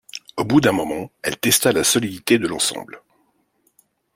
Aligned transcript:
Au 0.35 0.43
bout 0.45 0.59
d’un 0.61 0.71
moment, 0.71 1.11
elle 1.21 1.37
testa 1.37 1.71
la 1.71 1.83
solidité 1.83 2.39
de 2.39 2.47
l’ensemble. 2.47 3.03